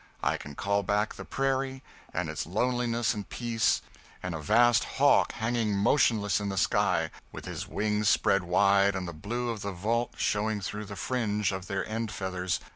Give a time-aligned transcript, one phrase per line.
[0.23, 3.83] I can call back the prairie, and its loneliness and peace,
[4.23, 9.07] and a vast hawk hanging motionless in the sky, with his wings spread wide and
[9.07, 12.59] the blue of the vault showing through the fringe of their end feathers.